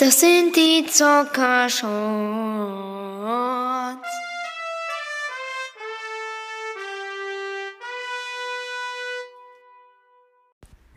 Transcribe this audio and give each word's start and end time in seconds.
Das 0.00 0.20
sind 0.20 0.54
die 0.54 0.86
Zuckershorts. 0.86 1.82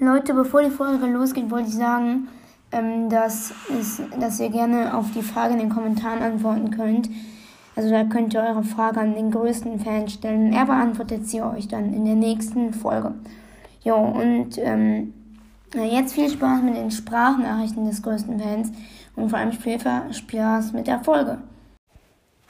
Leute, 0.00 0.34
bevor 0.34 0.64
die 0.64 0.70
Folge 0.70 1.06
losgeht, 1.06 1.48
wollte 1.48 1.68
ich 1.68 1.76
sagen, 1.76 2.26
ähm, 2.72 3.08
dass, 3.08 3.52
es, 3.78 4.02
dass 4.18 4.40
ihr 4.40 4.48
gerne 4.48 4.92
auf 4.92 5.12
die 5.12 5.22
Frage 5.22 5.52
in 5.52 5.60
den 5.60 5.68
Kommentaren 5.68 6.20
antworten 6.20 6.72
könnt. 6.72 7.08
Also 7.76 7.90
da 7.90 8.02
könnt 8.02 8.34
ihr 8.34 8.42
eure 8.42 8.64
Frage 8.64 8.98
an 8.98 9.14
den 9.14 9.30
größten 9.30 9.78
Fan 9.78 10.08
stellen. 10.08 10.52
Er 10.52 10.66
beantwortet 10.66 11.28
sie 11.28 11.40
euch 11.40 11.68
dann 11.68 11.94
in 11.94 12.04
der 12.04 12.16
nächsten 12.16 12.74
Folge. 12.74 13.14
Jo, 13.84 13.94
und 13.94 14.58
ähm, 14.58 15.14
jetzt 15.74 16.14
viel 16.14 16.30
Spaß 16.30 16.62
mit 16.62 16.76
den 16.76 16.90
Sprachnachrichten 16.90 17.86
des 17.86 18.02
größten 18.02 18.40
Fans 18.40 18.70
und 19.16 19.28
vor 19.28 19.38
allem 19.38 19.52
viel 19.52 19.78
Spaß 19.78 20.72
mit 20.72 20.86
der 20.86 21.00
Folge. 21.00 21.38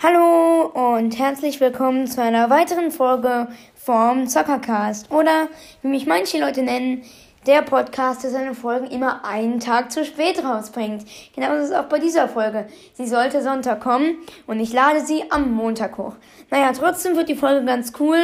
Hallo 0.00 0.66
und 0.96 1.18
herzlich 1.18 1.60
willkommen 1.60 2.06
zu 2.06 2.22
einer 2.22 2.48
weiteren 2.50 2.92
Folge 2.92 3.48
vom 3.74 4.28
Zockercast 4.28 5.10
oder 5.10 5.48
wie 5.82 5.88
mich 5.88 6.06
manche 6.06 6.38
Leute 6.38 6.62
nennen, 6.62 7.02
der 7.46 7.62
Podcast, 7.62 8.22
der 8.22 8.30
seine 8.30 8.54
Folgen 8.54 8.86
immer 8.86 9.24
einen 9.24 9.58
Tag 9.58 9.90
zu 9.90 10.04
spät 10.04 10.44
rausbringt. 10.44 11.04
Genau 11.34 11.48
das 11.48 11.70
ist 11.70 11.74
auch 11.74 11.84
bei 11.86 11.98
dieser 11.98 12.28
Folge. 12.28 12.68
Sie 12.94 13.06
sollte 13.06 13.42
Sonntag 13.42 13.80
kommen 13.80 14.18
und 14.46 14.60
ich 14.60 14.72
lade 14.72 15.04
sie 15.04 15.24
am 15.30 15.52
Montag 15.52 15.98
hoch. 15.98 16.14
Naja, 16.50 16.70
trotzdem 16.72 17.16
wird 17.16 17.28
die 17.28 17.34
Folge 17.34 17.64
ganz 17.64 17.92
cool 17.98 18.18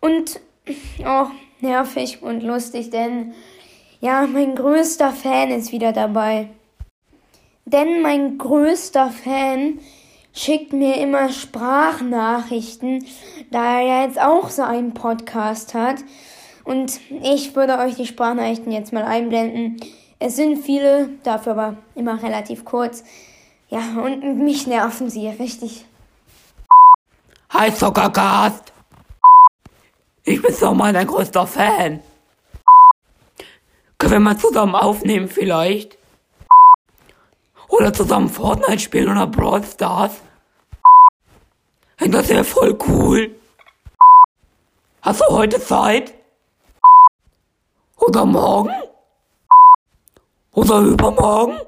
und 0.00 0.40
auch 1.04 1.30
nervig 1.60 2.22
und 2.22 2.42
lustig, 2.42 2.90
denn 2.90 3.34
ja, 4.00 4.26
mein 4.26 4.54
größter 4.54 5.12
Fan 5.12 5.50
ist 5.50 5.72
wieder 5.72 5.92
dabei. 5.92 6.50
Denn 7.64 8.00
mein 8.00 8.38
größter 8.38 9.10
Fan 9.10 9.80
schickt 10.32 10.72
mir 10.72 10.96
immer 10.96 11.30
Sprachnachrichten, 11.30 13.04
da 13.50 13.80
er 13.80 14.04
jetzt 14.04 14.20
auch 14.20 14.50
so 14.50 14.62
einen 14.62 14.94
Podcast 14.94 15.74
hat. 15.74 15.96
Und 16.64 17.00
ich 17.22 17.56
würde 17.56 17.78
euch 17.78 17.96
die 17.96 18.06
Sprachnachrichten 18.06 18.72
jetzt 18.72 18.92
mal 18.92 19.04
einblenden. 19.04 19.80
Es 20.18 20.36
sind 20.36 20.58
viele, 20.58 21.10
dafür 21.24 21.52
aber 21.52 21.76
immer 21.94 22.22
relativ 22.22 22.64
kurz. 22.64 23.04
Ja, 23.68 23.80
und 24.02 24.38
mich 24.38 24.66
nerven 24.66 25.10
sie 25.10 25.28
richtig. 25.28 25.84
Hi 27.50 27.74
Zuckercast! 27.74 28.72
Ich 30.24 30.40
bin 30.40 30.52
so 30.54 30.74
mal 30.74 30.92
dein 30.92 31.06
größter 31.06 31.46
Fan. 31.46 32.00
Können 33.98 34.12
wir 34.12 34.20
mal 34.20 34.38
zusammen 34.38 34.76
aufnehmen 34.76 35.28
vielleicht? 35.28 35.98
Oder 37.68 37.92
zusammen 37.92 38.28
Fortnite 38.28 38.78
spielen 38.78 39.10
oder 39.10 39.26
Brawl 39.26 39.64
Stars? 39.64 40.12
Das 41.98 42.28
wäre 42.28 42.44
voll 42.44 42.78
cool. 42.88 43.34
Hast 45.02 45.20
du 45.20 45.24
heute 45.30 45.60
Zeit? 45.60 46.14
Oder 47.96 48.24
morgen? 48.24 48.70
Oder 50.52 50.80
übermorgen? 50.80 51.58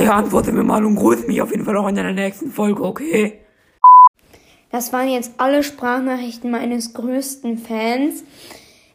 Ja, 0.00 0.12
antworte 0.12 0.52
mir 0.52 0.62
mal 0.62 0.84
und 0.84 0.96
grüß 0.96 1.26
mich 1.26 1.42
auf 1.42 1.50
jeden 1.50 1.64
Fall 1.64 1.76
auch 1.76 1.88
in 1.88 1.96
der 1.96 2.12
nächsten 2.12 2.52
Folge, 2.52 2.82
okay? 2.84 3.40
Das 4.70 4.92
waren 4.92 5.08
jetzt 5.08 5.32
alle 5.38 5.62
Sprachnachrichten 5.62 6.50
meines 6.50 6.94
größten 6.94 7.58
Fans. 7.58 8.22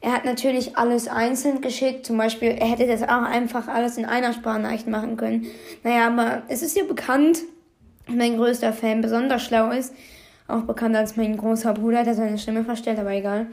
Er 0.01 0.13
hat 0.13 0.25
natürlich 0.25 0.77
alles 0.77 1.07
einzeln 1.07 1.61
geschickt. 1.61 2.07
Zum 2.07 2.17
Beispiel, 2.17 2.49
er 2.49 2.67
hätte 2.67 2.87
das 2.87 3.03
auch 3.03 3.21
einfach 3.21 3.67
alles 3.67 3.97
in 3.97 4.05
einer 4.05 4.33
Sprachnachricht 4.33 4.87
machen 4.87 5.15
können. 5.15 5.45
Naja, 5.83 6.07
aber 6.07 6.41
es 6.47 6.63
ist 6.63 6.75
ja 6.75 6.83
bekannt, 6.83 7.39
mein 8.07 8.35
größter 8.35 8.73
Fan 8.73 9.01
besonders 9.01 9.43
schlau 9.43 9.69
ist. 9.69 9.93
Auch 10.47 10.61
bekannt 10.61 10.95
als 10.95 11.15
mein 11.17 11.37
großer 11.37 11.73
Bruder, 11.73 12.03
der 12.03 12.15
seine 12.15 12.39
Stimme 12.39 12.63
verstellt, 12.63 12.99
aber 12.99 13.11
egal. 13.11 13.47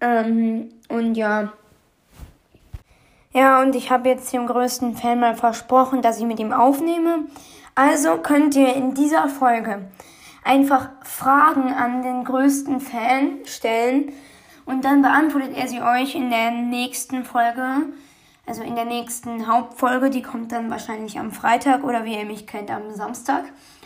Ähm, 0.00 0.68
und 0.88 1.14
ja. 1.14 1.54
Ja, 3.32 3.62
und 3.62 3.74
ich 3.74 3.90
habe 3.90 4.10
jetzt 4.10 4.30
dem 4.34 4.46
größten 4.46 4.94
Fan 4.94 5.20
mal 5.20 5.34
versprochen, 5.34 6.02
dass 6.02 6.18
ich 6.18 6.26
mit 6.26 6.38
ihm 6.38 6.52
aufnehme. 6.52 7.20
Also 7.74 8.18
könnt 8.18 8.54
ihr 8.54 8.74
in 8.74 8.92
dieser 8.92 9.28
Folge 9.28 9.86
einfach 10.44 10.90
Fragen 11.02 11.72
an 11.72 12.02
den 12.02 12.24
größten 12.24 12.80
Fan 12.80 13.38
stellen 13.46 14.12
und 14.72 14.86
dann 14.86 15.02
beantwortet 15.02 15.54
er 15.54 15.68
sie 15.68 15.82
euch 15.82 16.14
in 16.14 16.30
der 16.30 16.50
nächsten 16.50 17.26
Folge, 17.26 17.92
also 18.46 18.62
in 18.62 18.74
der 18.74 18.86
nächsten 18.86 19.46
Hauptfolge, 19.46 20.08
die 20.08 20.22
kommt 20.22 20.50
dann 20.50 20.70
wahrscheinlich 20.70 21.18
am 21.18 21.30
Freitag 21.30 21.84
oder 21.84 22.06
wie 22.06 22.16
ihr 22.16 22.24
mich 22.24 22.46
kennt 22.46 22.70
am 22.70 22.90
Samstag, 22.94 23.44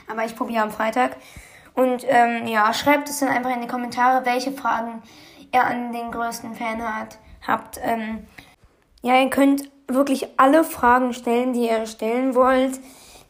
aber 0.09 0.25
ich 0.25 0.37
probiere 0.37 0.63
am 0.63 0.71
Freitag. 0.71 1.17
Und 1.75 2.05
ähm, 2.07 2.47
ja, 2.47 2.73
schreibt 2.73 3.09
es 3.09 3.19
dann 3.19 3.31
einfach 3.31 3.53
in 3.53 3.63
die 3.63 3.67
Kommentare, 3.67 4.25
welche 4.25 4.53
Fragen 4.53 5.03
ihr 5.53 5.65
an 5.65 5.93
den 5.93 6.13
größten 6.13 6.55
Fan 6.55 6.81
hat, 6.81 7.19
habt. 7.47 7.81
Ähm, 7.83 8.25
ja, 9.03 9.21
ihr 9.21 9.29
könnt 9.29 9.69
wirklich 9.89 10.29
alle 10.37 10.63
Fragen 10.63 11.13
stellen, 11.15 11.53
die 11.53 11.67
ihr 11.67 11.87
stellen 11.87 12.37
wollt. 12.37 12.79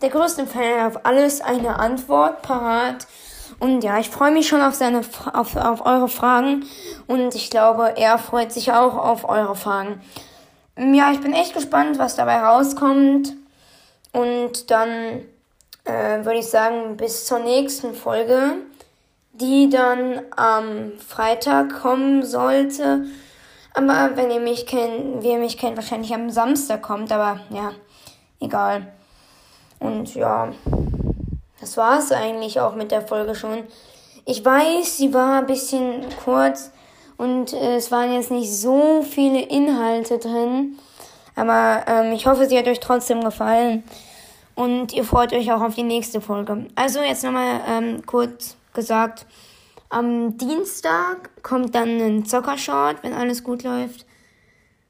Der 0.02 0.10
größte 0.10 0.46
Fan 0.46 0.82
hat 0.82 0.96
auf 0.96 1.06
alles 1.06 1.40
eine 1.40 1.78
Antwort 1.78 2.42
parat. 2.42 3.06
Und 3.58 3.82
ja, 3.82 3.98
ich 3.98 4.10
freue 4.10 4.32
mich 4.32 4.48
schon 4.48 4.60
auf 4.60 4.74
seine 4.74 5.00
auf, 5.32 5.56
auf 5.56 5.86
eure 5.86 6.08
Fragen 6.08 6.64
und 7.06 7.34
ich 7.34 7.50
glaube, 7.50 7.94
er 7.96 8.18
freut 8.18 8.52
sich 8.52 8.72
auch 8.72 8.96
auf 8.96 9.28
eure 9.28 9.56
Fragen. 9.56 10.00
Ja, 10.78 11.10
ich 11.10 11.20
bin 11.20 11.32
echt 11.32 11.54
gespannt, 11.54 11.98
was 11.98 12.16
dabei 12.16 12.38
rauskommt. 12.38 13.34
Und 14.12 14.70
dann 14.70 15.22
äh, 15.84 16.24
würde 16.24 16.38
ich 16.38 16.48
sagen, 16.48 16.96
bis 16.96 17.24
zur 17.26 17.38
nächsten 17.38 17.94
Folge 17.94 18.56
die 19.40 19.68
dann 19.68 20.20
am 20.34 20.92
Freitag 20.98 21.80
kommen 21.82 22.24
sollte. 22.24 23.04
Aber 23.74 24.16
wenn 24.16 24.30
ihr 24.30 24.40
mich 24.40 24.66
kennt, 24.66 25.22
wie 25.22 25.32
ihr 25.32 25.38
mich 25.38 25.58
kennt, 25.58 25.76
wahrscheinlich 25.76 26.14
am 26.14 26.30
Samstag 26.30 26.82
kommt. 26.82 27.12
Aber 27.12 27.40
ja, 27.50 27.72
egal. 28.40 28.92
Und 29.78 30.14
ja, 30.14 30.48
das 31.66 31.76
war 31.76 31.98
es 31.98 32.12
eigentlich 32.12 32.60
auch 32.60 32.76
mit 32.76 32.92
der 32.92 33.02
Folge 33.02 33.34
schon. 33.34 33.64
Ich 34.24 34.44
weiß, 34.44 34.98
sie 34.98 35.12
war 35.12 35.40
ein 35.40 35.46
bisschen 35.46 36.04
kurz 36.22 36.70
und 37.16 37.52
äh, 37.52 37.74
es 37.74 37.90
waren 37.90 38.14
jetzt 38.14 38.30
nicht 38.30 38.56
so 38.56 39.02
viele 39.02 39.40
Inhalte 39.40 40.18
drin. 40.18 40.78
Aber 41.34 41.82
ähm, 41.88 42.12
ich 42.12 42.24
hoffe, 42.28 42.46
sie 42.46 42.56
hat 42.56 42.68
euch 42.68 42.78
trotzdem 42.78 43.24
gefallen. 43.24 43.82
Und 44.54 44.92
ihr 44.92 45.02
freut 45.02 45.32
euch 45.32 45.50
auch 45.50 45.60
auf 45.60 45.74
die 45.74 45.82
nächste 45.82 46.20
Folge. 46.20 46.66
Also 46.76 47.00
jetzt 47.00 47.24
nochmal 47.24 47.60
ähm, 47.68 48.06
kurz 48.06 48.56
gesagt. 48.72 49.26
Am 49.88 50.38
Dienstag 50.38 51.42
kommt 51.42 51.74
dann 51.74 52.00
ein 52.00 52.26
Zockershort, 52.26 53.02
wenn 53.02 53.12
alles 53.12 53.42
gut 53.42 53.64
läuft. 53.64 54.06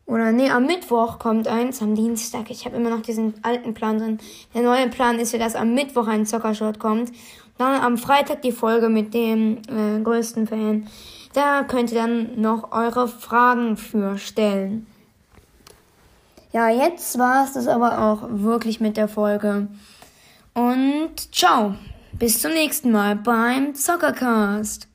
Oder 0.07 0.31
nee, 0.31 0.51
am 0.51 0.67
Mittwoch 0.67 1.19
kommt 1.19 1.49
eins, 1.49 1.83
am 1.83 1.97
Dienstag. 1.97 2.51
Ich 2.51 2.65
habe 2.65 2.77
immer 2.77 2.91
noch 2.91 3.03
diesen 3.03 3.35
alten 3.43 3.75
Plan 3.75 3.99
drin. 3.99 4.19
Der 4.55 4.63
neue 4.63 4.89
Plan 4.89 5.19
ist 5.19 5.33
ja, 5.33 5.39
dass 5.39 5.57
am 5.57 5.75
Mittwoch 5.75 6.07
ein 6.07 6.27
Zockershort 6.27 6.79
kommt. 6.79 7.11
Dann 7.59 7.81
am 7.81 7.99
Freitag 7.99 8.43
die 8.43 8.53
Folge 8.53 8.89
mit 8.89 9.15
dem 9.15 9.59
äh, 9.69 10.01
größten 10.01 10.47
Fan. 10.47 10.87
Da 11.33 11.65
könnt 11.65 11.91
ihr 11.91 11.99
dann 11.99 12.41
noch 12.41 12.73
eure 12.73 13.09
Fragen 13.09 13.77
für 13.77 14.17
stellen. 14.17 14.87
Ja, 16.53 16.71
jetzt 16.71 17.19
war 17.19 17.45
es 17.45 17.55
das 17.55 17.67
aber 17.67 17.99
auch 18.01 18.29
wirklich 18.31 18.81
mit 18.81 18.97
der 18.97 19.09
Folge. 19.09 19.69
Und 20.55 21.35
ciao. 21.35 21.75
Bis 22.13 22.41
zum 22.41 22.53
nächsten 22.53 22.93
Mal 22.93 23.17
beim 23.17 23.75
Zockercast. 23.75 24.89